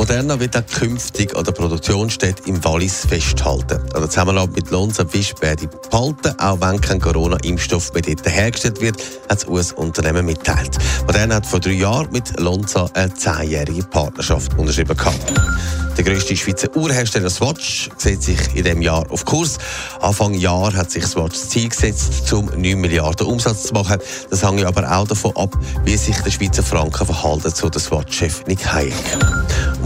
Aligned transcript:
Moderna 0.00 0.40
wird 0.40 0.56
auch 0.56 0.64
künftig 0.64 1.36
an 1.36 1.44
der 1.44 1.52
Produktionsstätte 1.52 2.44
im 2.46 2.64
Wallis 2.64 3.04
festhalten. 3.06 3.82
An 3.92 4.00
der 4.00 4.08
Zusammenarbeit 4.08 4.56
mit 4.56 4.70
Lonza 4.70 5.04
Fisch 5.04 5.34
werde 5.40 5.68
behalten, 5.68 6.40
auch 6.40 6.58
wenn 6.62 6.80
kein 6.80 6.98
Corona-Impfstoff 6.98 7.92
mehr 7.92 8.00
dort 8.00 8.26
hergestellt 8.26 8.80
wird, 8.80 8.98
hat 9.28 9.42
das 9.42 9.46
US-Unternehmen 9.46 10.24
mitteilt. 10.24 10.78
Moderna 11.06 11.34
hat 11.34 11.46
vor 11.46 11.60
drei 11.60 11.72
Jahren 11.72 12.10
mit 12.12 12.40
Lonza 12.40 12.88
eine 12.94 13.12
zehnjährige 13.12 13.82
Partnerschaft 13.82 14.58
unterschrieben. 14.58 14.96
Gehabt. 14.96 15.34
Der 15.98 16.04
grösste 16.04 16.34
Schweizer 16.34 16.74
Uhrhersteller 16.74 17.28
Swatch 17.28 17.90
sieht 17.98 18.22
sich 18.22 18.38
in 18.54 18.64
diesem 18.64 18.80
Jahr 18.80 19.04
auf 19.10 19.26
Kurs. 19.26 19.58
Anfang 20.00 20.32
Jahr 20.32 20.72
hat 20.72 20.90
sich 20.90 21.04
Swatch 21.04 21.34
das 21.34 21.50
Ziel 21.50 21.68
gesetzt, 21.68 22.32
um 22.32 22.46
9 22.46 22.80
Milliarden 22.80 23.26
Umsatz 23.26 23.64
zu 23.64 23.74
machen. 23.74 23.98
Das 24.30 24.42
hängt 24.42 24.64
aber 24.64 24.90
auch 24.90 25.06
davon 25.06 25.36
ab, 25.36 25.54
wie 25.84 25.98
sich 25.98 26.16
der 26.20 26.30
Schweizer 26.30 26.62
Franken 26.62 27.04
verhalten 27.04 27.54
zu 27.54 27.68
der 27.68 27.82
Swatch-Chef 27.82 28.46
Nick 28.46 28.66
Hayek. 28.66 28.94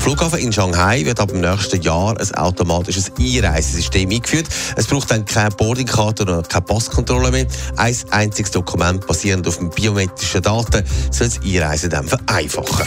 Flughafen 0.05 0.39
in 0.39 0.53
Shanghai 0.53 1.03
wird 1.07 1.19
ab 1.19 1.31
dem 1.31 1.41
nächsten 1.41 1.81
Jahr 1.81 2.15
ein 2.21 2.35
automatisches 2.35 3.11
Einreisesystem 3.19 4.11
eingeführt. 4.11 4.47
Es 4.77 4.87
braucht 4.87 5.11
dann 5.11 5.25
keine 5.25 5.49
Boardingkarte 5.49 6.25
oder 6.25 6.43
keine 6.43 6.61
Passkontrolle 6.61 7.31
mehr. 7.31 7.47
Ein 7.77 7.97
einziges 8.11 8.51
Dokument 8.51 9.07
basierend 9.07 9.49
auf 9.49 9.59
biometrischen 9.75 10.43
Daten 10.43 10.85
soll 11.11 11.29
das 11.29 11.41
Einreisen 11.43 11.89
dann 11.89 12.07
vereinfachen. 12.07 12.87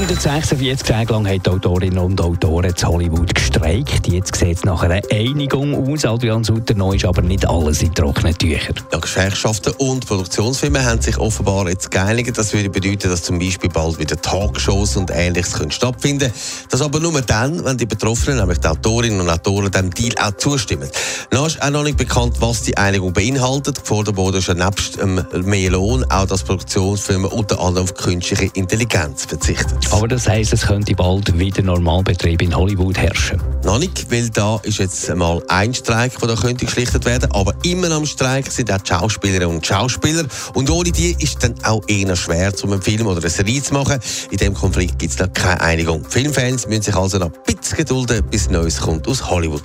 146 0.00 0.88
Tage 0.88 1.12
lang 1.12 1.28
haben 1.28 1.42
die 1.42 1.50
Autorinnen 1.50 1.98
und 1.98 2.18
Autoren 2.22 2.74
zu 2.74 2.86
Hollywood 2.86 3.34
gestreikt. 3.34 4.08
Jetzt 4.08 4.34
sieht 4.34 4.56
es 4.56 4.64
nach 4.64 4.82
einer 4.82 5.02
Einigung 5.12 5.74
aus. 5.92 6.06
Adrian 6.06 6.42
Sutter, 6.42 6.72
noch 6.72 6.94
ist 6.94 7.04
aber 7.04 7.20
nicht 7.20 7.46
alles 7.46 7.82
in 7.82 7.94
trockenen 7.94 8.32
Tüchern. 8.34 8.76
Ja, 8.90 8.98
Gewerkschaften 8.98 9.74
und 9.76 10.06
Produktionsfirmen 10.06 10.82
haben 10.82 11.02
sich 11.02 11.18
offenbar 11.18 11.68
jetzt 11.68 11.90
geeinigt. 11.90 12.38
Das 12.38 12.54
würde 12.54 12.70
bedeuten, 12.70 13.10
dass 13.10 13.24
zum 13.24 13.38
Beispiel 13.38 13.68
bald 13.68 13.98
wieder 13.98 14.18
Talkshows 14.18 14.96
und 14.96 15.10
Ähnliches 15.12 15.52
können 15.52 15.70
stattfinden 15.70 16.32
Das 16.70 16.80
aber 16.80 16.98
nur 16.98 17.20
dann, 17.20 17.62
wenn 17.62 17.76
die 17.76 17.84
Betroffenen, 17.84 18.38
nämlich 18.38 18.58
die 18.58 18.68
Autorinnen 18.68 19.20
und 19.20 19.28
Autoren, 19.28 19.70
dem 19.70 19.92
Deal 19.92 20.14
auch 20.18 20.34
zustimmen. 20.38 20.88
Noch 21.30 21.48
ist 21.48 21.62
auch 21.62 21.68
noch 21.68 21.82
nicht 21.82 21.98
bekannt, 21.98 22.36
was 22.40 22.62
die 22.62 22.74
Einigung 22.78 23.12
beinhaltet. 23.12 23.82
Gefordert 23.82 24.16
wurde 24.16 24.40
schon 24.40 24.56
nebst 24.56 24.98
ähm, 24.98 25.26
mehr 25.44 25.72
Lohn 25.72 26.04
auch, 26.04 26.24
dass 26.24 26.42
Produktionsfirmen 26.42 27.30
unter 27.30 27.60
anderem 27.60 27.84
auf 27.84 27.94
künstliche 27.94 28.50
Intelligenz 28.54 29.26
verzichten. 29.26 29.76
Aber 29.90 30.08
das 30.08 30.28
heisst, 30.28 30.52
es 30.52 30.66
könnte 30.66 30.94
bald 30.94 31.38
wieder 31.38 31.62
Normalbetrieb 31.62 32.42
in 32.42 32.54
Hollywood 32.54 32.96
herrschen. 32.96 33.42
Noch 33.64 33.78
nicht, 33.78 34.10
weil 34.10 34.28
da 34.30 34.60
ist 34.62 34.78
jetzt 34.78 35.14
mal 35.14 35.42
ein 35.48 35.74
Streik, 35.74 36.18
der 36.18 36.28
da 36.28 36.34
könnte 36.34 36.64
geschlichtet 36.64 37.04
werden. 37.04 37.30
Aber 37.32 37.54
immer 37.64 37.90
am 37.90 38.06
Streik 38.06 38.50
sind 38.50 38.72
auch 38.72 38.78
die 38.78 38.88
Schauspielerinnen 38.88 39.56
und 39.56 39.66
Schauspieler. 39.66 40.24
Und 40.54 40.70
ohne 40.70 40.92
die 40.92 41.12
ist 41.18 41.22
es 41.22 41.38
dann 41.38 41.54
auch 41.64 41.82
eher 41.88 42.14
schwer, 42.16 42.52
um 42.62 42.72
einen 42.72 42.82
Film 42.82 43.06
oder 43.06 43.20
eine 43.20 43.30
Serie 43.30 43.62
zu 43.62 43.74
machen. 43.74 43.98
In 44.30 44.36
diesem 44.36 44.54
Konflikt 44.54 44.98
gibt 44.98 45.12
es 45.12 45.16
da 45.16 45.26
keine 45.26 45.60
Einigung. 45.60 46.04
Filmfans 46.08 46.66
müssen 46.68 46.82
sich 46.82 46.96
also 46.96 47.18
noch 47.18 47.32
ein 47.32 47.54
bisschen 47.54 47.78
gedulden, 47.78 48.22
bis 48.30 48.48
Neues 48.48 48.80
kommt 48.80 49.06
aus 49.08 49.28
Hollywood. 49.28 49.62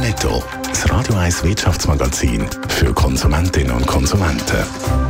Netto, 0.00 0.42
das 0.68 0.90
Radio 0.90 1.14
1 1.16 1.44
Wirtschaftsmagazin 1.44 2.46
für 2.68 2.92
Konsumentinnen 2.92 3.72
und 3.72 3.86
Konsumenten. 3.86 5.09